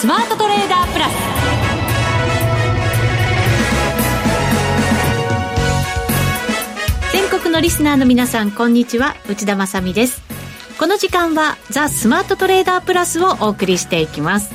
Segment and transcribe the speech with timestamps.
[0.00, 1.12] スマートトレーダープラス。
[7.12, 9.16] 全国のリスナーの皆さんこんにちは。
[9.28, 10.22] 内田まさです。
[10.78, 14.52] この時間はザ・スマートトレーダープラスをお送りしていきます。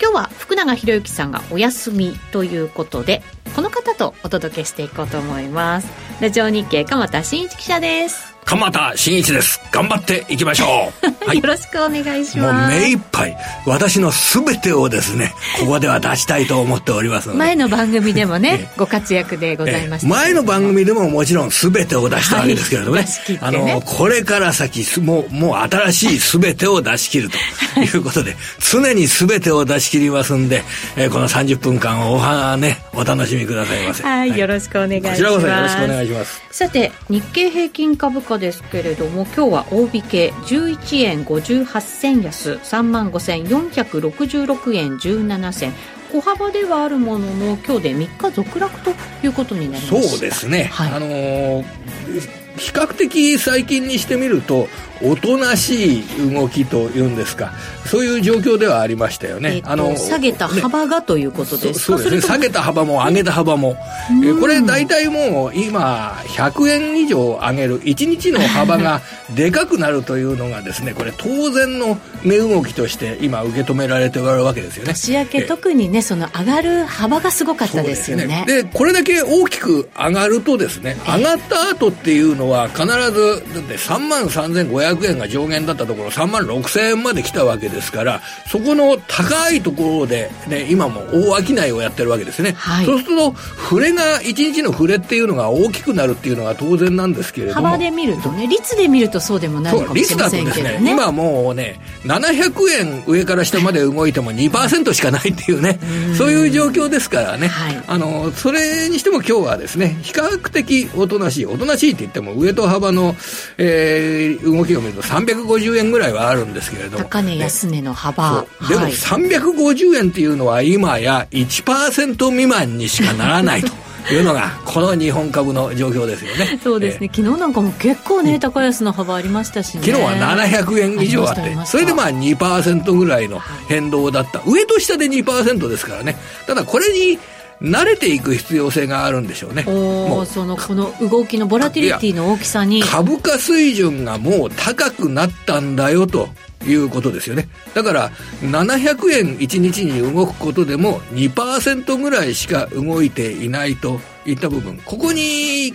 [0.00, 3.22] 今日は福永博之さんがお休みということで
[3.54, 5.88] この方とお届けしていこうと思います。
[6.22, 8.31] ラジオ日経鎌田新一記者です。
[8.44, 9.60] 鎌田新一です。
[9.70, 11.24] 頑張っていきましょう。
[11.26, 12.72] はい、よろしくお願いします。
[12.72, 13.36] もう目いっぱい、
[13.66, 17.38] 私のすべてをですね、ここでは出したいと思っておりますので。
[17.38, 20.08] 前の番組でもね、 ご活躍でございました。
[20.08, 23.06] 前の番組でももちろんすべてを出したわけですけれどもね。
[23.40, 27.30] はい、ねあの、これから先、もう、もう新しいすべてを出し切る
[27.74, 28.36] ということで、
[28.70, 30.64] 常にすべてを出し切りますんで、
[30.96, 34.02] えー、この30分間おはね、お楽しみくださいませ。
[34.02, 35.14] はい、よろしくお願いします。
[35.14, 36.42] こちらこそよろしくお願いします。
[36.50, 45.72] さて、日経平均株価ですけれども、今日は大引け11円58銭安3万5466円17銭。
[46.12, 48.90] 小幅ではあるものの今日で3日続落と
[49.24, 50.08] いうことになりました。
[50.10, 54.68] そうですね、はい、あのー、比較的最近にしてみると
[55.04, 57.52] おとなしい動きというんですか。
[57.86, 61.98] そういう状況ではありましたよね、えー、あの下げた幅が、ね、ということですか？
[61.98, 62.20] そうですね。
[62.20, 63.76] 下げた幅も上げた幅も、
[64.10, 69.00] えー、これ大体もう今100円以上上げる1日の幅が
[69.34, 74.92] でかくなるというのがですね これ当然の値動きとして今受け止められておるわけですよね。
[74.92, 78.44] 年明け、特にねその上がる幅がすごかったですよね。
[78.46, 97.68] で、ね、これだけ大きく上がるとですね上がった後っていうのは必ずだって3万3500円が上限だったところ3万6000円まで来たわけですからそこの高いところで、ね、今も大商いをやってるわけですね、はい、そうすると触れが1日の触れっていうのが大きくなるっていうのが当然なんですけれども。
[97.68, 105.78] 幅で見るとね率で見るとそうでもないかもしれませんけどね、ね、今もうね700円上から下まで動いても2%しかないっていうね
[106.16, 113.14] そういう状況ですからね、はい、あのそれにしても今日はですね比較的おとなしいおとなしいって言っても上と幅の、
[113.58, 116.98] えー、動きを見ると350円ぐらいはあるんですけれども。
[116.98, 123.72] 高値安値の幅、でも350円っていうのは今や1%未満にしかならないと。
[124.10, 126.58] いうのがこの日本株の状況ですよね。
[126.62, 129.84] そうですね、えー、昨日なんかも結構ね高安の幅ありましたしね。
[129.84, 131.56] 昨日は700円以上あって。
[131.66, 133.38] それでまあ2%ぐらいの
[133.68, 136.16] 変動だった、上と下で2%ですからね。
[136.46, 137.18] ただこれに
[137.62, 139.62] 慣れていく必要性があるんでしょうね。
[139.62, 146.28] もうそのこの動きのボラティリティの大きさに株価水準がもう高くなったんだよと
[146.66, 147.48] いうことですよね。
[147.74, 148.10] だから、
[148.42, 155.74] 700円1日に動くことでも2%ぐらいしか動いていないといった部分、ここに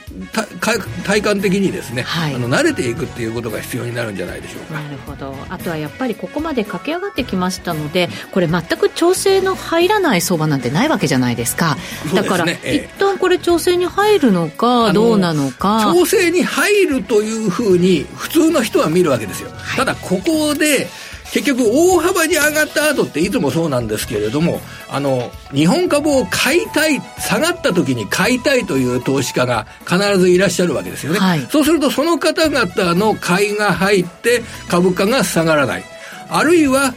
[1.03, 4.81] 体感的にですね、はい、あの慣れていくっていうことが必要になるんじゃないでしょうか。
[4.81, 5.35] なるほど。
[5.49, 11.77] あとはやっぱりここまで駆け上がってきましたので、これ全く調整の入らない相場なんてないわけじゃないですか。
[12.13, 15.93] だから、ねえー、一旦これ調整に入るのか、どうなのか。
[15.93, 19.49] 調整に入るというふうに普通の人は見るわけですよ。
[19.53, 20.87] はい、ただここで
[21.33, 35.83] 結局大幅に上がった後っていつもそうなんですけれどもあの日本株を買いたい下がった時に買いたいという投資家が必ずいらっしゃるわけですよね、はい、そうするとその方々の買いが入って株価が下がらない。
[36.29, 36.93] あるいは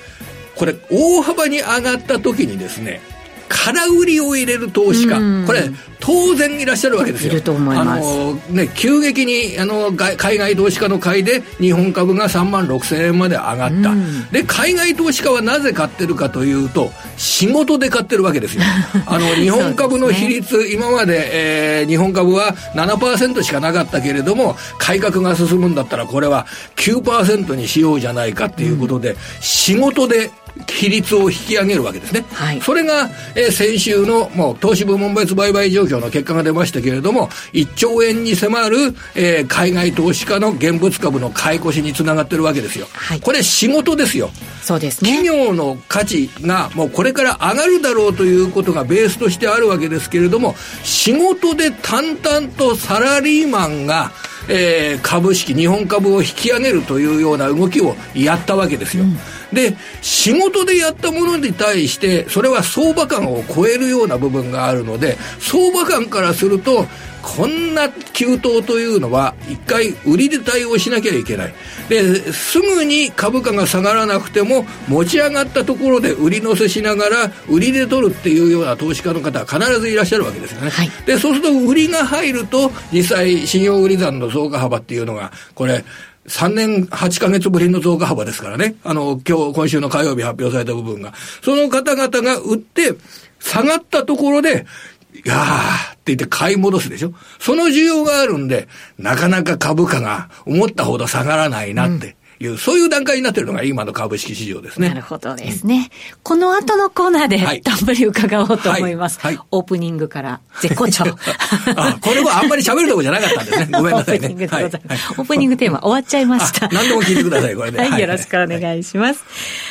[0.56, 3.00] これ大幅に上がった時にですね
[3.50, 7.32] 空売りを入れる投資家、これ、当然いらっしゃるわけですよ。
[7.80, 13.94] あの、ね、急激に、あの、海外投資家の買いで、日本株が3万6千円まで上がった。
[14.32, 18.62] で、海外投資家はなぜ買ってるかというと、仕事で買ってるわけですよ。
[19.06, 26.46] あの、日本株の比率、ね、今まで、えー、日本株は7%しかなかったけれども、改革が進むんだったら、これは
[26.76, 30.30] 9%にしようじゃないかっていうことで、うん、仕事で
[30.66, 32.24] 比率を引き上げるわけですね。
[32.32, 38.76] はい、それが、えー、先週のもう投資部門別売買状況の結果が出ましたけれども、1兆円に迫る、
[39.14, 42.86] えー、海外投資家の現物株の買い越しにつながってるわけですよ。
[42.92, 44.30] はい、これ仕事ですよ。
[44.62, 45.10] そうですね。
[45.10, 54.12] 企業の価値がもうこれから上がるだろうということがベースとしてあるわけですけれども、仕事で淡々とサラリーマンが
[54.52, 59.04] えー、株式、日本株を引き上げるというような動きをやったわけですよ。
[59.04, 59.18] うん
[59.52, 66.86] で、仕事でやったものに対して、それは相場感を超えるような部分があるので、相場感からすると、
[67.22, 71.54] こんな急騰というのは、一回売りで対応しなきゃいけない。
[71.88, 80.70] で、すぐに株価が下がらなくても、持ち上がったところで売り乗せしながら、売りで取るっていうような投資家の方は必ずいらっしゃるわけですよね。
[80.70, 85.84] はい、で、そうすると売りが入ると、実際、信用売り算の増加幅っていうのが、これ、
[86.26, 88.74] 3年8ヶ月ぶりの増加幅ですからね。
[88.84, 91.12] あの、今日、今週の火曜日発表された部分が。
[91.42, 92.94] その方々が売って、
[93.40, 94.66] 下がったところで、
[95.14, 97.12] いやーって言って買い戻すでしょ？
[97.38, 98.68] その需要があるんで、
[98.98, 102.16] なかなか株価が思ったほど下がらないなって。
[102.42, 104.88] いう、そういう段階になっているのが今の株式市場ですね。
[104.88, 105.90] なるほどですね。
[106.22, 109.20] この後のコーナーで、たっぷり伺おうと思います。
[109.20, 111.04] はいはい、オープニングから絶好調。
[111.76, 113.68] あ、これもあんまり喋るとこじゃなかったんですね。
[113.76, 114.28] ごめんなさいね。
[114.28, 115.06] オープニングでございます。
[115.06, 116.68] はい、オープニングテーマ終わっちゃいました。
[116.68, 117.78] 何でも聞いてください、これで。
[117.78, 119.22] はい、よろしくお願いします。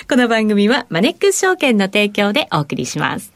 [0.07, 3.31] この番組はマネックス証券の提供でお送りします。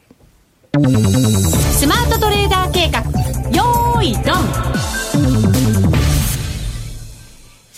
[1.84, 3.02] スマートトレーダー計画、
[3.52, 4.93] よーい、ドン。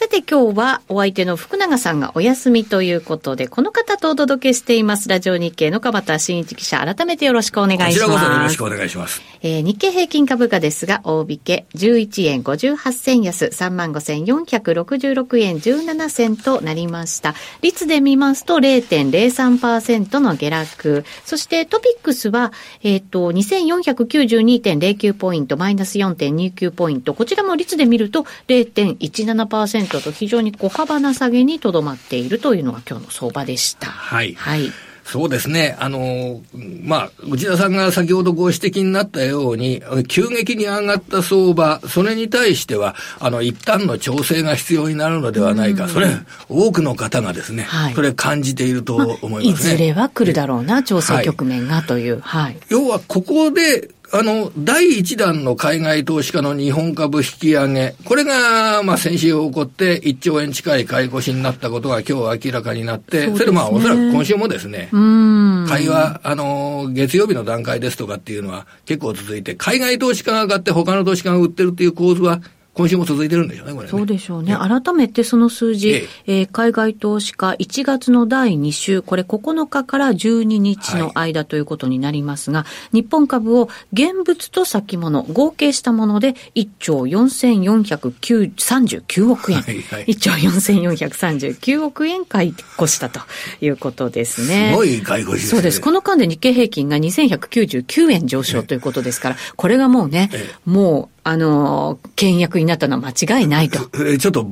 [0.05, 7.99] さて今日はお相手の福永さんがお休みということで、この方とお届けしています、ラジオ日経の川端真一記者、改めてよろしくお願いします。
[8.01, 9.23] こちらこそよろしくお願いします。
[9.41, 17.33] えー、日経平均株価ですが、大引け11円58銭安、35,466円17銭となりました。
[17.63, 21.03] 率で見ますと0.03%の下落。
[21.25, 22.53] そしてトピックスは、
[22.83, 27.15] えっ、ー、と、2492.09ポイント、マイナス4.29ポイント。
[27.15, 33.87] こちらも率で見ると0.17%と非常に小幅な下げにとどまっているというのが今日の相場でした。
[33.87, 34.33] はい。
[34.33, 34.71] はい。
[35.05, 35.77] そうですね。
[35.79, 36.41] あの、
[36.81, 45.87] まあ、内田さんが先ほどご指摘になったように、急激に上がった相場、それに対しては、あの、一旦の調整が必要になるのではないか。
[45.87, 46.07] それ、
[46.49, 49.29] 多くの方がですね、はい、それ感じていると思いますね。
[49.29, 52.19] まあ、いずれは来るだろうな、調整局面がという。
[52.21, 52.57] はい。
[52.69, 72.41] 要は、ここで、あの、第一弾の海外投資家の日本株引き上げ、これが、まあ、先週起こって1兆円近い買い越しになったことが今日明らかになって、そ、ね,、れでまあ、おそらく今週もですね、買いは、あの、月曜日の段階ですとかっていうのは結構続いて、海外投資家が上がって他の投資家が売ってるっていう構図は
[72.75, 74.53] 今週も続いてるんでしょうね、これ、ね、そうでしょうね。
[74.53, 89.61] 改めてその数字、えええー、海外投資家1月の第2週、これ9日から12日の間ということになりますが、はい、日本株を現物と先物、合計したもので1兆4439億円。
[89.61, 93.21] はいはい、1兆4439億円買い越したと
[93.61, 94.71] いうことですね。
[94.73, 95.79] すごい買い越しです、ね、そうです。
[95.79, 100.29] この間で日経平均が2199円上昇ということですから、これがもうね、
[100.65, 103.79] もうあの、倹約になったのは間違いないと。
[104.19, 104.47] ちょっと、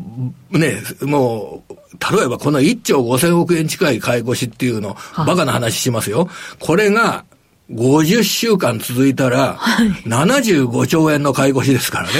[0.49, 1.73] ね、もう、
[2.17, 6.27] 例えばこの1兆5000億円近い買い越しっていうの、バカな話しますよ。
[6.59, 7.25] これが、
[7.71, 9.57] 50週間続いたら、
[10.05, 12.13] 75兆円の買い越しですからね。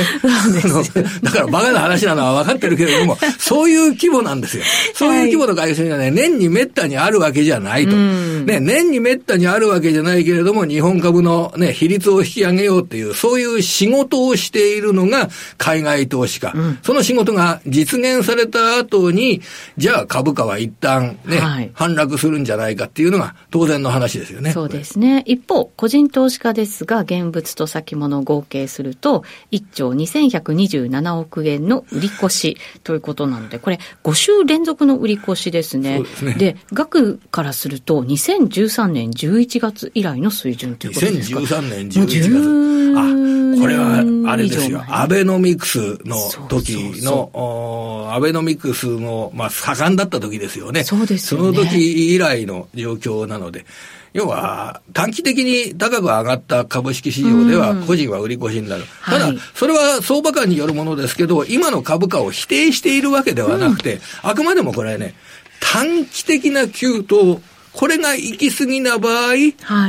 [1.21, 4.63] だからバカな話なのは分かってるけれども、 そういう規模なんですよ。
[4.93, 7.91] そういう規模の買い越しがね、年に滅多にあるわけじゃないと。
[7.93, 16.53] ね、年に滅多にあるわけじゃないけれども、日本株のね、比率を引き上げようっていう、そういう仕事をしているのが海外投資家。
[16.55, 19.41] うん、その仕事が実現された後に、
[19.77, 24.53] じゃあ株価は一旦ね、はい、反落するんじゃないかっていうのが当然の話ですよね。
[24.53, 25.23] そうですね。
[25.33, 36.03] 一方、個人投資家ですが、現物と先物を合計すると、1兆2127億円の売り越しということなので、これ、5週連続の売り越しですね。
[36.21, 42.63] でねで、額からすると、2013年11月以来の水準ということですか2013年11月。
[42.95, 44.83] あ、これは、あれですよ。
[44.87, 46.15] アベノミクスの
[46.47, 50.83] 時の、アベノミクスの、まあ、盛んだった時ですよね。
[50.83, 51.53] そうですよね。
[51.53, 53.65] その時以来の状況なので。
[54.13, 58.83] 要は、短期的に高く上がった株式市場では、個人は売り越しになる。
[59.05, 65.15] ただ、それは相場感によるものですけど、今の株価を否定しているわけではなくて、あくまでもこれね、
[65.59, 67.41] 短期的な急騰、
[67.71, 69.35] これが行き過ぎな場合、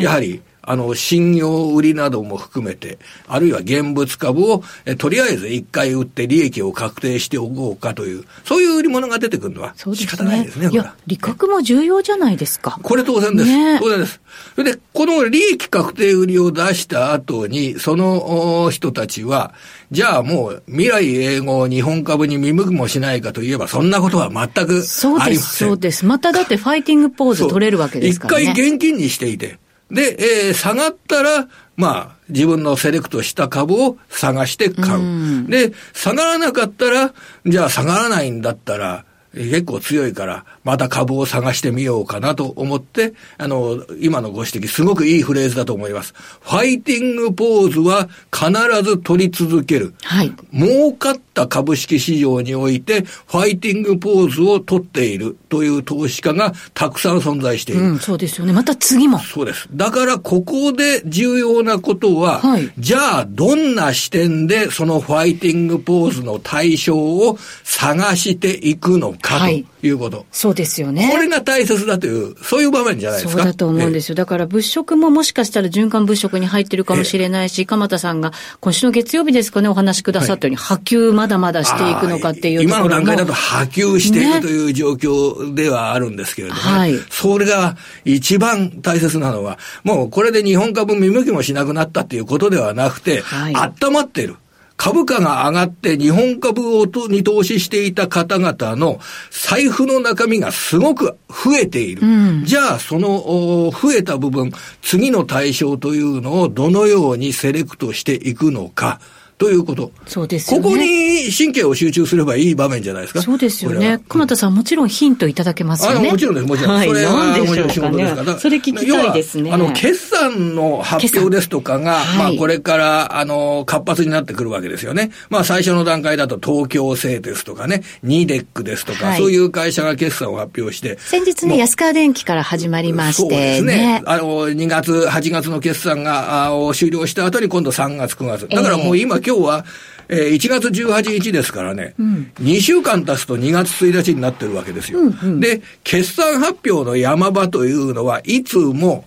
[0.01, 10.67] やはり、あの、信用売りなども含めて、あるいは現物株を、えとりあえず一回売って利益を確定しておこうかという、そういう売り物が出てくるのは仕方ないですね。
[10.67, 12.79] すねいや、利確も重要じゃないですか。
[12.83, 13.49] これ当然です。
[13.49, 14.21] ね、当然です。
[14.57, 19.55] それで、この利益確定売りを出した後に、その人たちは、
[19.91, 24.83] じゃあもう未来永劫日本株に見向くもしないかといえば、そんなことは全くありません。
[24.83, 26.07] そうです、そうです。
[26.07, 28.43] まただってファイティングポーズ取れるわけですからね。
[28.43, 29.59] 一回現金にしていて、
[29.95, 35.47] で、えー、下がったら、まあ、自分のセレクトした株を探して買う。
[35.49, 37.15] で、下がらなかったら、
[37.47, 46.15] じゃあ下がらないんだったら、結構強いから、また株を探してみようかなと思って、あの、今のご指摘、すごくいいフレーズだと思います。
[46.41, 48.51] ファイティングポーズは必
[48.83, 49.95] ず取り続ける。
[50.03, 50.33] はい。
[50.53, 57.83] 儲かった株式市場において、ファイティングポーズを取っているという投資家がたくさん存在している。
[57.83, 58.53] うん、そうですよね。
[58.55, 59.19] また次も。
[59.19, 59.69] そうです。
[59.73, 70.19] だからここで重要なことは、はい、じゃあどんな視点でそのファイティングポーズの対象を探していくのかということ。
[70.19, 71.11] はい、そうですよね。
[71.13, 73.43] これが大切だという、そういう場面じゃないですか。
[73.43, 74.15] そうだと思うんですよ。
[74.15, 94.37] だから物色ももしかしたら循環物色に入ってるかもしれないし、鎌田さんが今週の月曜日ですかね、お話しくださったように、波及まだまだしていくのかっていう今の段階だと波及しているという状況ではあるんですけれども、ね、はい、それが一番大切なのは、もうこれで日本株見向きもしなくなったっていうことではなくて、はい、温まっている。
[94.77, 98.99] 株価が上がって日本株をに投資していた方々の
[99.31, 102.07] 財布の中身がすごく増えている。
[102.07, 104.53] うん、じゃあ、その増えた部分、
[104.83, 109.01] 次の対象というのをどのようにセレクトしていくのか。
[109.39, 109.91] ということ。
[110.07, 110.61] そうですね。
[110.61, 113.23] ここに神経を集中すればいい場面じゃないですか。
[113.23, 114.01] そうですよね。
[114.09, 116.11] 鎌田さん、もちろんヒントいただけますよね。
[116.11, 116.75] もちろんです、もちろん。
[116.77, 118.39] はい、それはもちろん仕事ですから。
[118.39, 119.53] それ聞きたいですね。
[119.53, 125.11] あの、決算の発表ですとかが、まあ、これから、あの、活発になってくるわけですよね。
[125.31, 130.97] まあ、最初の段階だと東京製鉄とかね、ニデックですとか、はい、そういう会社が決算を発表して。
[131.01, 134.03] 先日ね、安川電機から始まりまして、ね、そうですね。
[134.07, 138.49] あの、2月、8月の決算が、あ終了した後に今度3月、9月。
[138.49, 139.65] だからもう今、今日は、
[140.09, 145.01] えー、1月18日ですからね、うん、2週間経つと2月1日になってるわけですよ。
[145.01, 149.05] うんうん、で、決算発表の山場というのは、いつも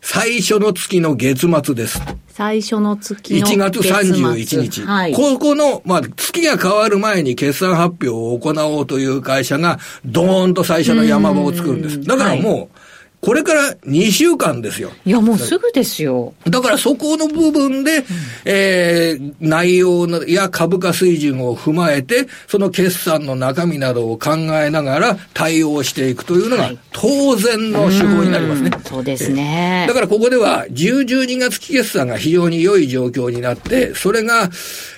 [0.00, 2.00] 最初の月の月末です。
[2.28, 4.82] 最初の月の月1月31日。
[4.82, 12.00] はい、ここの、まあ、月が変わる前に決算発表を行おうという会社が、ドーンと最初の山場を作るんです。
[12.02, 12.68] だからもう、はい
[13.20, 14.90] これから2週間ですよ。
[15.04, 16.32] いや、もうすぐですよ。
[16.46, 18.04] だからそこの部分で、うん、
[18.46, 28.70] えー、内容や株価水準を踏まえて、その決算の中身などを考えながら対応していくというのが当然の手法になりますね。
[28.70, 29.84] はい、そうですね。
[29.86, 34.50] だからここでは、10、12月期決算が非常に良い状況になって、それが、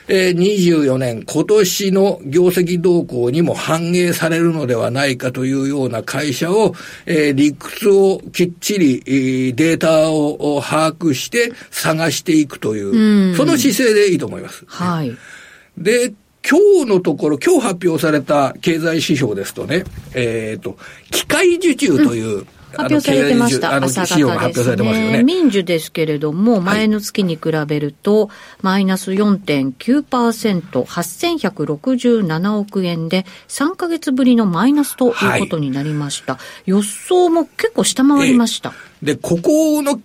[0.08, 6.74] えー、24年、今年の業績動向にも反映されるのではないかというような会社を、
[7.06, 14.64] えー、理屈をきっちり、えー、データを把握して探していくという、うその姿勢でいいと思います。
[14.66, 15.16] はい。
[15.78, 16.12] で、
[16.49, 20.76] 今日のところ、今日発表された経済指標ですとね、えっ、ー、と、
[21.11, 23.74] 機械受注という、うん発表されてました。
[23.76, 25.22] 朝方ですね。
[25.22, 36.34] 民需ですけれども、前の月に比べると、マイナス4.9%、8167億円で、3か月ぶりのマイナスということになりました。
[36.34, 38.72] はい、予想も結構下回りました。
[39.02, 40.00] で、ここの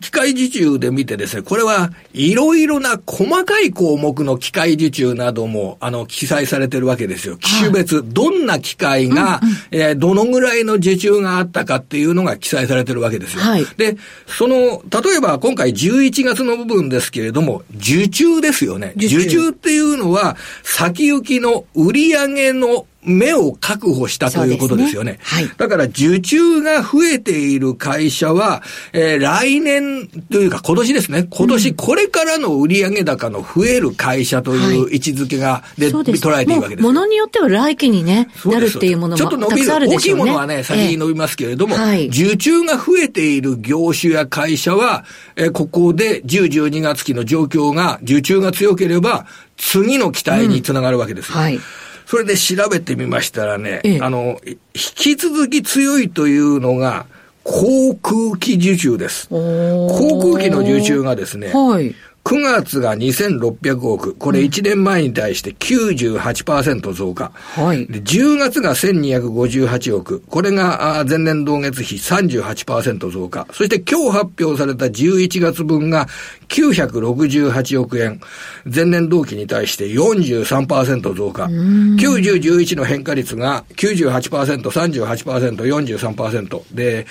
[0.00, 7.36] 機械受注で見てですね、これはいろいろな細かい項目の機械受注なども、あの、記載されてるわけですよ。
[7.36, 13.42] 機種別、はい、どんな機械が、うんうん、えー、どのぐらいの受注があったかっていうのが記載されてるわけですよ。
[13.42, 13.96] はい、で、
[14.26, 18.94] その、例えば今回11月の部分ですけれども、受注ですよね。
[18.96, 25.12] 受注っていうのは、先行きの売上の目を確保したということですよね。
[25.12, 25.18] ね。
[25.22, 31.26] はい、だから受注が増えている会社は、えー、来年というか今年ですね。
[31.30, 36.82] 今年これからの売上高の増える会社という位置づけがで、はい、捉えているわけです。
[36.82, 45.04] ものによっては来期にね、なるっていうものもちょっと伸びる、大きいものはね、先に伸びますけれども、えーはい、受注が増えている業種や会社は、
[45.36, 51.34] えー、ここで10、12月期の状況が、受注が強ければ、次の期待につながるわけですよ。
[51.36, 51.40] うん。
[51.42, 51.60] はい
[52.12, 57.06] それで調べてみましたらね、ええ、あの、引き続き強いというのが、
[57.42, 59.30] 航空機受注です。
[59.30, 64.14] 航空機の受注がですね、はい、9月が2600億。
[64.14, 67.32] これ1年前に対して98%増加。
[67.34, 67.86] はい。
[67.86, 70.20] で、10月が1258億。
[70.28, 73.46] これが前年同月比38%増加。
[73.52, 76.06] そして今日発表された11月分が
[76.48, 78.20] 968億円。
[78.72, 81.46] 前年同期に対して43%増加。
[81.46, 81.96] 90、
[82.40, 86.62] 11の変化率が98%、38%、43%。
[86.74, 87.06] で、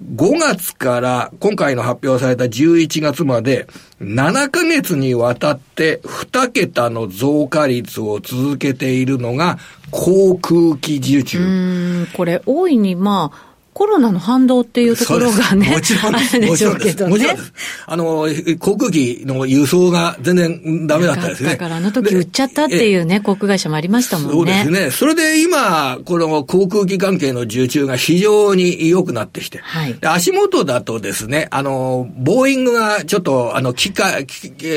[0.00, 3.66] 5月から今回の発表された11月まで
[4.00, 9.58] 7ヶ月にわたって2桁の増加率を続けているのが
[9.90, 12.06] 航空機受注。
[12.14, 13.47] これ大いにまあ
[13.78, 16.34] コロナの反動っていうところがね、もちろんです。
[16.34, 17.10] あるでしょうけどね。
[17.12, 17.52] もちろんです。
[17.86, 18.26] あの、
[18.58, 21.50] 航空機の輸送が全然ダメだったですね。
[21.50, 24.32] だからあの時売っちゃったっていうね、航空会社もありましたもんね。
[24.32, 24.90] そうですね。
[24.90, 34.26] それで今、この航空機関係の受注が非常に良くなってきて、はい、足元だとですね、あの、ボーイングがちょっと、あの、機械、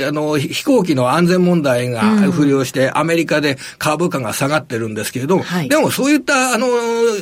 [0.07, 6.67] あの、飛行機の安全問題が不良して、うん、アメリカで株価が下がってるんですけれども、はい、でもそういった、あの、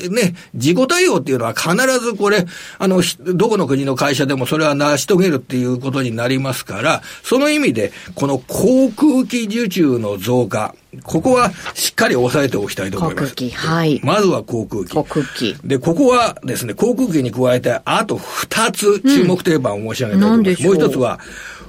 [0.10, 2.46] ね、自己対応っていうのは必ずこれ、
[2.78, 13.36] あの、どこの国の会社でもそれは成し遂げるっていうことになりますから、その意味で、この航空機受注の増加、ここはしっかり押さえておきたいと思います。
[13.36, 14.02] 航空機、はい。
[14.04, 14.94] まずは航空機。
[14.94, 15.56] 航空機。
[15.64, 20.64] で、ここはですね、航空機に加えて、あと二つ注目定番を申し上げたいと思います。
[20.64, 21.20] うん、もう一つは、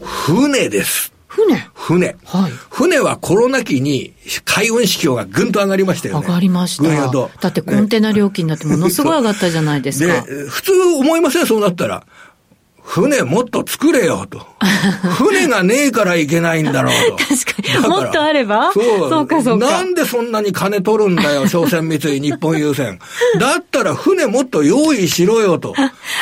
[0.00, 1.12] 船です。
[1.32, 2.16] 船船。
[2.25, 2.52] はい。
[2.70, 4.12] 船はコロナ期に
[4.44, 6.26] 海運市況がぐんと上がりましたよね。
[6.26, 6.82] 上がりました。
[7.40, 10.22] だってコンテナ料金だってものすごい上がったじゃないですか。
[10.26, 11.46] で、普通思いません？
[11.46, 12.04] そうなったら。
[12.82, 14.44] 船もっと作れよと。
[15.18, 17.16] 船がねえからいけないんだろうと。
[17.22, 17.88] 確かに。
[17.88, 18.72] もっとあれば？
[18.72, 18.84] そう。
[19.08, 19.70] そうかそうか。
[19.70, 22.99] なんでそんなに金取るんだよ、商船三井日本郵船。
[23.38, 25.75] だったら船もっと用意しろよと。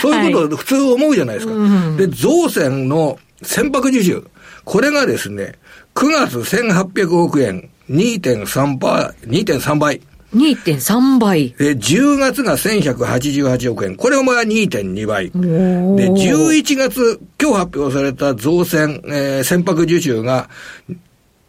[0.02, 1.54] そういうこと普通思うじゃないですか。
[1.54, 4.26] はい、で、造船の船舶受注。
[4.68, 5.54] これがですね、
[5.94, 10.02] 9月1800億円、2.3倍、2.3倍。
[10.34, 11.52] 2.3倍。
[11.52, 13.96] で、10月が1188億円。
[13.96, 15.30] これも2.2倍。
[15.30, 20.50] で、11月、今日発表された増船、えー、船舶受注が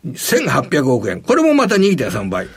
[0.06, 1.22] 1800億円。
[1.22, 2.48] これもまた2.3倍。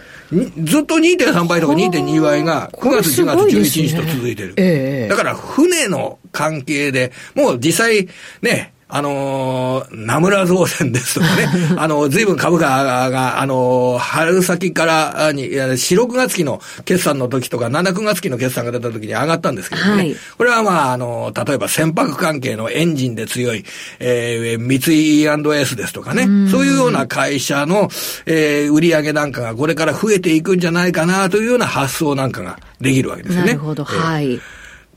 [0.62, 4.48] ずっと2.3倍とか2.2倍が9月、10月、11日と続いてる。
[4.50, 8.08] ねえー、だから船の関係で、もう実際
[8.42, 11.48] ね、あのー、名村造船ですとかね、
[11.80, 12.66] あの、随分株価
[13.08, 19.90] が、あのー、春先からに、4、6月期の決算の時とか、7、9月期の決算が出た時に上がったんですけどね。
[19.92, 23.64] はい、これはまあ、あのー、例えば船舶関係のエンジンで強い、
[23.98, 27.88] えー、三井 E&S ですとかね、そういうような会社の、
[28.26, 33.42] えー、売上なんかがこれから増えていくんじゃないかなというような発想なんかができるわけですね。
[33.42, 34.38] なるほど、はい。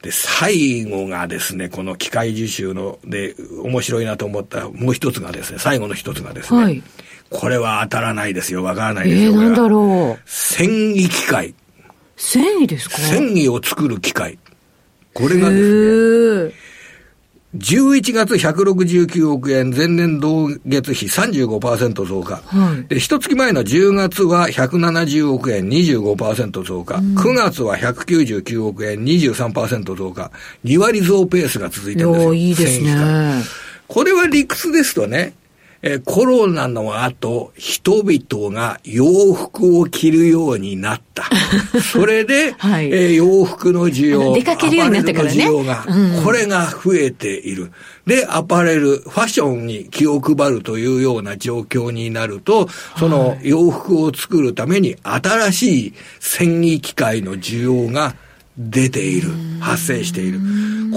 [0.05, 6.83] で、最後がですね、この機械受注ので面白いなと思ったもう一つがですね、最後の一つがですね、はい、
[7.31, 9.31] これは当たらないですよ、わからないですよ。
[9.31, 10.29] えー、なんだろう。
[10.29, 11.55] 繊維機械。
[12.17, 12.97] 繊維ですか？
[12.97, 14.37] 繊維を作る機械。
[15.15, 16.53] これがですね、
[17.57, 22.41] 11月169億円、前年同月比35%増加。
[22.45, 26.95] はい、で、一月前の10月は170億円、25%増加。
[26.95, 30.31] うん、9月は199億円、23%増加。
[30.65, 32.33] 2割増ペースが続いてるんですよ。
[32.33, 33.43] いいですね。
[33.87, 35.33] これは理屈ですとね、
[35.87, 41.29] えコロナの後、人々が洋服を着るようになった。
[41.93, 45.45] それで、はい、えー、洋服の需要、出かけるようになったからね。
[45.45, 47.71] 需要が、うん、これが増えている。
[48.07, 52.67] で、アパレル、ファッションに気を配るというような状況になると、
[52.97, 58.15] その洋服を作るために新しい繊維機械の需要が
[58.57, 60.39] 出ている、発生している。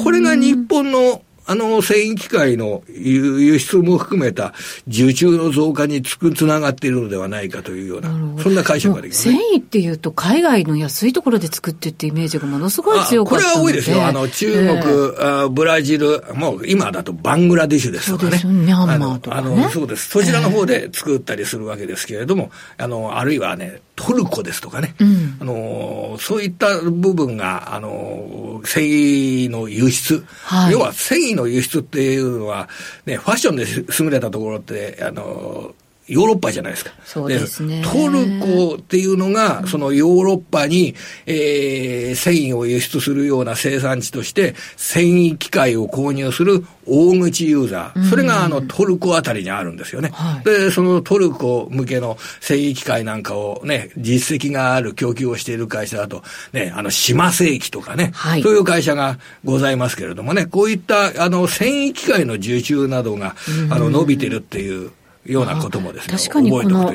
[0.02, 1.20] これが日本の
[1.50, 4.52] あの、繊維機械の輸出も含めた
[4.86, 8.10] 受注の増加につく、つながっているのではないかというような、
[8.42, 14.06] そんな解釈ができます、ね、繊維っていうと、海外の安いところで作ってってイメージがものすごい強かったこれは多いですよ。
[14.06, 18.42] あの、中国、えー、ブラジル、もう今だとバングラデシュですとかね。
[18.44, 20.10] ミャンマーとか、ね、あの、そうです。
[20.10, 32.68] そちらの方で作ったりするわけですけれども、あの、あるいはね、トルコですとかね、うん、あのそういった部分が、あの繊維の輸出、はい、要は繊維の輸出っていうのは、
[33.06, 33.64] ね、ファッションで
[33.98, 35.74] 優れたところって、あの
[36.08, 36.92] ヨーロッパじゃないですか。
[37.04, 37.82] そうですね。
[37.84, 40.94] トルコっていうのが、そのヨーロッパに、
[41.26, 48.08] えー、繊維を輸出するような生産地として、繊維機械を購入する大口ユーザー。
[48.08, 50.10] それがあのトルコあたりにあるんですよね。
[50.14, 63.36] はい、で、そのトルコ向けの繊維機械なんかをね、実績がある供給をしている会社だと、ね、あの、島製機とかね、はい、そういう会社がございますけれどもね、こういったあの、繊維機械の受注などが、
[63.70, 64.90] あの、伸びてるっていう、
[65.28, 66.92] ようなこともですね、確かにこの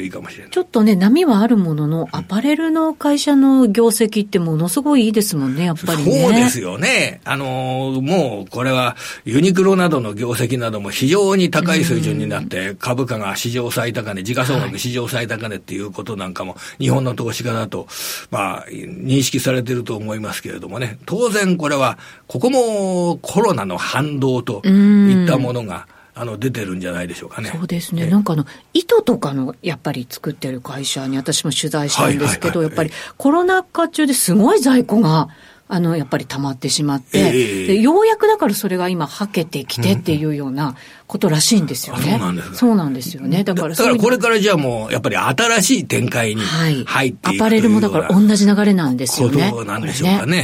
[0.49, 6.23] ちょっとね、波はあるものの、アパレルの会社の業績ってものすごいいいですもんね、やっぱりね。
[6.23, 7.21] そうですよね。
[7.25, 17.87] あの、もうこれはユニクロなどの業績なども非常に高い水準になって、株価が史上最高値、時価総額史上最高値っていうことなんかも、日本の投資家だと、
[18.31, 27.49] まあ、認識されてると思いますけれどもね、当然これは、ここもコロナの反動といったものが、あの出てるんじゃないでしょうかね。
[27.49, 28.05] そうですね。
[28.07, 35.29] なんかあの、糸とかのやっぱり作ってる会社に私も取材したんですけど、やっぱりコロナ禍中ですごい在庫が
[35.67, 40.75] あの、やっぱり溜まってしまって、えー、でようやくだからそれが今、はけてきてっていうような
[41.07, 42.11] ことらしいんですよね。
[42.11, 43.43] そうなんですそうなんですよね。
[43.43, 49.51] だからだからこれからじゃあもう、やっぱり新しい展開に入っていく、はい、アパレルもだから同じ流れなんですよね。
[49.51, 50.43] ことなんでしょうかね。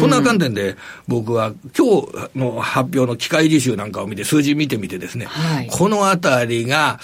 [0.00, 6.98] そんな観点で、僕は今日の発表の機械履修なんかを見て、数字見てみてですね、はい、このあたりが、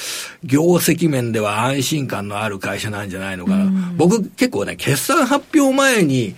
[0.44, 3.70] 業績面では安心感のある会社なんじゃないのかな。
[3.96, 6.34] 僕結構ね、決算発表前に、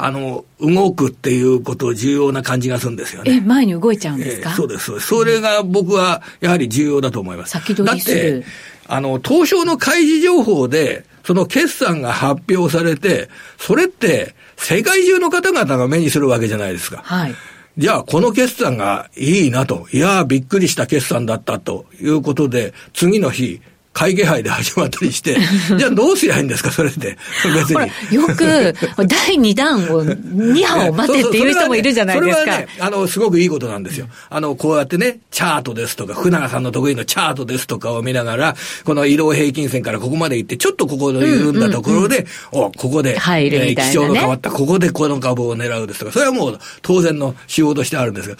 [0.00, 3.38] あの、動くっていうこと重要な感じがするんですよね。
[3.38, 5.00] え、前に動いちゃうんですか、えー、そうです。
[5.00, 7.52] それが僕はやはり重要だと思います。
[7.52, 8.32] 先取りする。
[8.32, 8.46] だって、
[8.88, 17.02] あの、東証の開示情報で、その決算が発表されて、それって世界中の方々が目にするわけじゃないですか。
[17.04, 17.34] はい。
[17.76, 19.86] じゃあ、この決算がいいなと。
[19.92, 23.60] いやー、びっくりした決算だったということで、次の日、
[23.98, 25.36] 会議杯で始まったりして、
[25.76, 27.18] じゃあどうすりゃいいんですか、それで？
[27.52, 28.14] 別に。
[28.14, 28.72] よく、
[29.08, 32.38] 第2弾を、2波を待てっていう人もいるじゃないですか。
[32.42, 34.06] それはね、あの、すごくいいことなんですよ。
[34.30, 48.36] あの、こうやってね、チャートですとか、福永さんの得意のチャートですとかを見ながら、この移動平均線からここまで行って、ちょっとここの緩んだところで、お、ここで、入るみたいな、ね、基調の変わった、ここでこの株を狙うですとか、それはもう当然の仕様としてあるんですが、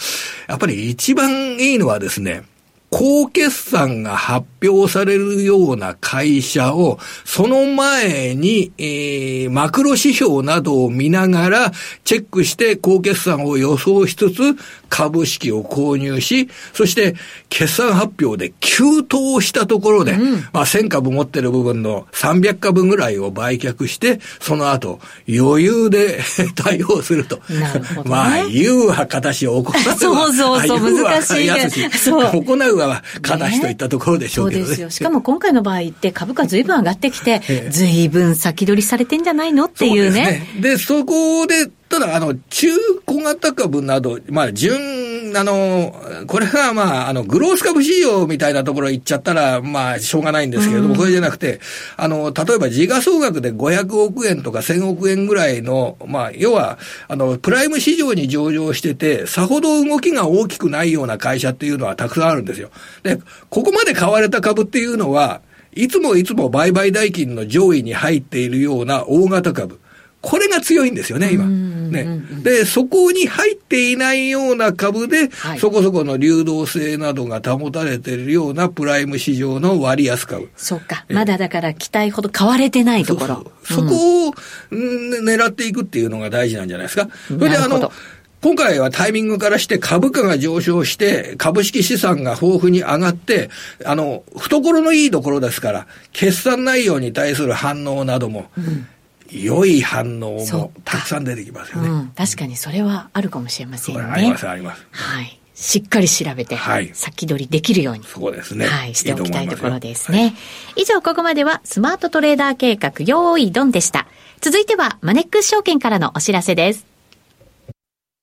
[0.49, 2.45] やっぱり一番いいのはですね、
[2.91, 11.73] 高決算が発表されるような会社を、その前に、えー、マクロ指標などを見ながら、
[12.05, 14.57] チェックして高決算を予想しつつ、
[14.89, 17.15] 株式を購入し、そして
[17.51, 26.21] 決算発表で急騰したところで、うん、まあ1000株持ってる部分の300株ぐらいを売却して、その後余裕で
[26.57, 27.41] 対応すると。
[27.51, 29.97] なるほど、ね、まあ、言うは形を行うは。
[29.97, 32.45] そうそうそう、 難しいそう。
[32.45, 34.67] 行うは形といったところでしょうけどね。
[34.67, 34.91] そうですよ。
[34.91, 40.47] しかも今回の場合って株価ずいぶん上がってきて、ずいぶん先取りされてんじゃないのっていうね。
[40.61, 42.69] で、ね、そこでただ、あの、中
[43.07, 45.95] 小型株など、まあ、純、あの、
[46.27, 51.61] これが、まあ、あの、グロース株市場みたいなところ行っちゃったら、まあ、しょうがないんですけれども、これじゃなくて、
[51.97, 62.71] あの、例えば時価総額で500億円とか1000億円ぐらいの、まあ、要は、あの、プライム市場に上場してて、さほど動きが大きくないような会社っていうのはたくさんあるんですよ。
[63.03, 65.41] で、ここまで買われた株っていうのは、
[65.73, 69.81] いつもいつも売買代金の上位に入っているような大型株。
[70.21, 71.45] これが強いんですよね、今。
[71.45, 72.21] ね。
[72.43, 80.51] で、そこに入っていないような株で、はい、そこそこの流動性などが保たれているようなプライム市場の割安株。
[80.57, 81.05] そうか。
[81.09, 83.53] まだだから期待ほど買われてないところ。
[83.63, 84.35] そこを、
[84.71, 87.09] うん、狙っていくっていうのが大事なんじゃないですか。
[87.29, 87.93] それであの、
[88.41, 93.51] 今回はタイミングからして株価が上昇して、株式資産が豊富に上がって、
[93.85, 98.87] あの、懐のいいところですから、決算内容に対する反応なども、うん
[99.31, 101.89] 良い反応もたくさん出てきますよね。
[101.89, 104.03] うん、確かにそれはあるかもしれませんね。
[104.03, 104.87] ありますあります。
[104.91, 105.41] はい。
[105.55, 108.05] しっかり調べて、はい、先取りできるように。
[108.05, 108.67] そうですね。
[108.67, 110.35] はい、しておきたいところですね。
[110.77, 114.07] いい以上、ここまではスマートトレーダー計画、用意ドンでした。
[114.41, 116.87] 続いては、マネックス証券からのお知らせです。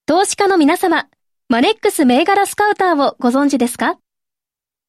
[0.06, 1.08] 投資家の皆様、
[1.50, 3.98] マネックス銘柄スカウターをご存知ですか？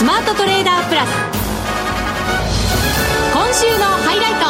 [0.00, 1.10] スマートトレーダープラス。
[3.34, 4.46] 今週のハイライト。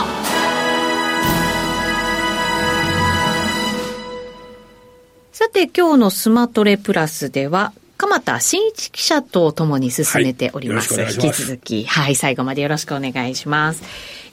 [5.32, 10.94] さて今日のスマトレプラスでは鎌田新一記者と共に進めております。
[10.94, 13.82] はい、引き続き、はい、最後までよろしくお願いします。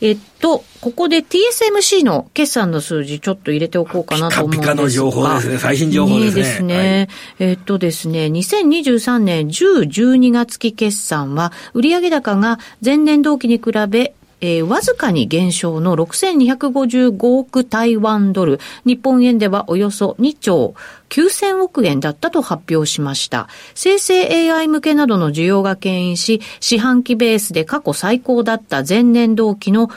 [0.02, 4.64] えっと、ここで TSMC の決算の数字ちょっと入れておこうかなと思うんですが。
[4.64, 5.58] ピカピカの情報ですね。
[5.58, 6.44] 最新情報ですね。
[6.44, 7.10] ですね。
[7.40, 20.76] はい、えっとですね、2023年10、12月期決算は、売上高が前年同期に比べえー、わずかに減少の6255億台湾ドル、日本円ではおよそ2兆
[21.10, 23.48] 9000億円だったと発表しました。
[23.74, 29.90] 生成 AI 向けなどの需要が牽引し、四半期ベースで過去最高だった前年同期の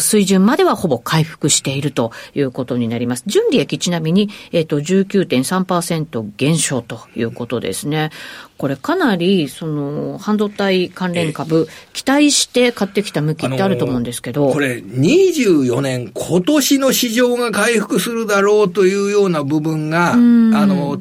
[0.00, 3.24] 水準まではほぼ回復しているということになります。
[3.26, 8.10] 純利益ちなみに、えっ、ー、と、19.3%減少ということですね。
[8.58, 14.50] これかなり、その、半導体関連株、期待して買ってきた向きってあると思うんですけど。
[14.50, 21.00] これ、24年、今年の市場が回復するだろうというような部分が、あの、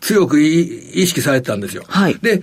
[0.00, 1.84] 強く意識されてたんですよ。
[1.86, 2.16] はい。
[2.20, 2.42] で、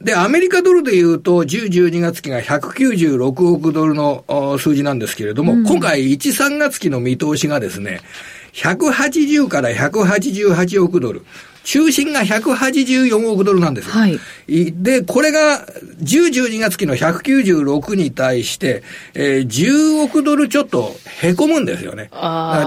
[0.00, 4.24] で、アメリカドルで言うと、10、12月期が196億ドルの
[4.58, 8.00] 数字なんですけれども、うん、今回1、3月期の見通しがですね、
[8.52, 11.22] 180から188億ドル。
[11.62, 13.92] 中心が184億ドルなんですよ。
[13.92, 14.18] はい。
[14.48, 15.66] で、これが
[16.02, 18.82] 10、12月期の196に対して、
[19.14, 22.10] えー、10億ドルちょっと凹むんですよね。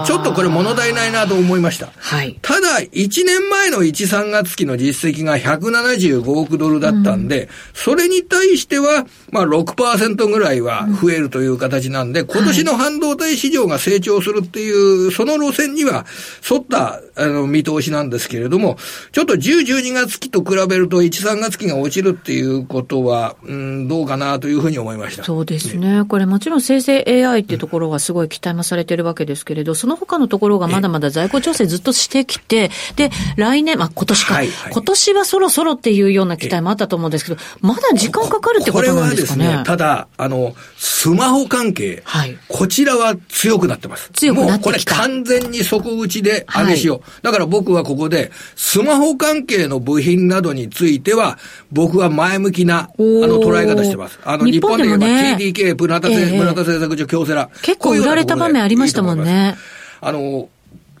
[0.06, 1.90] ちょっとこれ物足りないなと思いました。
[1.96, 2.38] はい。
[2.40, 16.06] ただ、1年前の1、3月期の実績が175億ドルだったんで、うん、それに対しては、まあ6%ぐらいは増えるという形なんで、うん、今年の半導体市場が成長するっていう、その路線には
[16.48, 18.76] 沿ったあの見通しなんですけれども、
[19.12, 25.24] ちょっと10、12月期と比べると1、3月期が落ちるっていうことは、うん、どうかなというふうに思いました。
[25.24, 25.98] そうですね。
[25.98, 32.63] ねこれもちろん生成 AI っていうところがすごい期待もされてるわけですけれど、その他のところがまだまだ在庫調整ずっとしてきて、
[32.96, 39.44] で、来年、まあ今年か、はいはい、今年はそろそろっていうような期待もあったと思うんですけど、まだ時間かかるってことなんですかね？
[39.44, 44.10] これはですね、ただ、あの、スマホ関係、はい、こちらは強くなってます。
[44.12, 44.70] 強くなってきた。
[44.70, 47.00] もうこれ完全に底打ちで上げしよう。
[47.00, 51.38] はい、だから僕はここで、スマホ関係の部品などについては、
[51.72, 54.18] 僕は前向きな、あの、捉え方してます。
[54.24, 57.48] あの、日本で言えば TDK、プラタ、えプラタ製作所、京セラ。
[57.62, 59.56] 結構売られた場面ありましたもんね。
[60.00, 60.48] あの、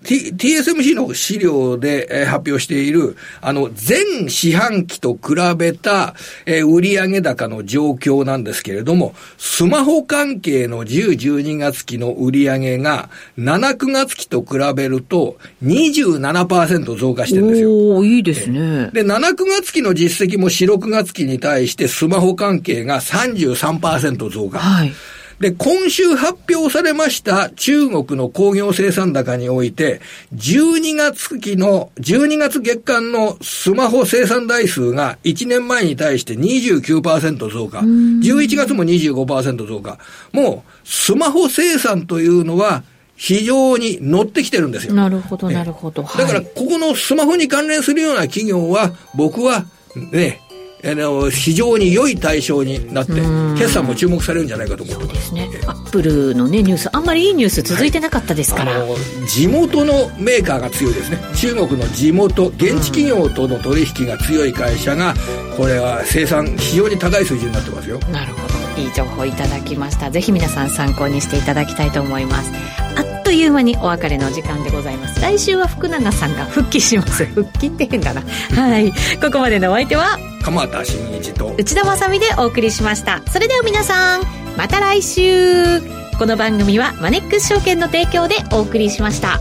[0.04, 6.14] T、TSMC の資料で、えー、発表している、あの、全四半期と比べた、
[6.46, 17.96] えー、売上高の状況なんですけれども、スマホ関係の10、12月期の売上が、7、9月期と比べると27%増加してるんですよ。
[17.96, 18.90] おいいですね。
[18.92, 24.58] で、7、9月期の実績も4、6月期に対してスマホ関係が33%増加。
[24.58, 24.92] はい。
[25.40, 30.00] で、今週発表されました中国の工業生産高において、
[30.34, 37.78] 12月期の、12月月間のスマホ生産台数が1年前に対して29%増加。
[37.80, 39.98] 11月も25%増加。
[40.32, 42.84] もう、スマホ生産というのは、
[43.16, 44.94] 非常に乗ってきてるんですよ。
[44.94, 46.02] なるほど、なるほど。
[46.02, 49.66] だから、ここのスマホに関連するような企業は、僕は、
[50.12, 50.40] ね、
[50.86, 53.12] あの非常に良い対象になって、
[53.56, 65.14] 決算も注目されるんじゃないかと思そうですね、アップルの、ね、ニュース、あんまりいいニュース続いてなかったですから、はい、地元のメーカーが強いですね、中国の地元、現地企業との取引が強い会社が、
[65.56, 67.98] これは生産、非常に高い水準になってますよ。
[68.12, 68.54] なるほど。
[68.76, 70.10] いい情報いただきました。
[70.10, 72.50] ぜひ皆さん参考にしていただきたいと思います。
[72.96, 75.20] あっという間にお別れの時間でございます。
[75.20, 77.24] 来週は福永さんが復帰します。
[77.24, 78.22] 復帰って変だな。
[78.54, 78.92] はい。
[79.20, 81.54] ここまでのお相手は鎌田新一と。
[81.56, 83.22] 内田まさでお送りしました。
[83.30, 84.22] それでは皆さん
[84.58, 85.80] また来週。
[86.18, 89.40] この番組はマネックス証券の提供でお送りしました。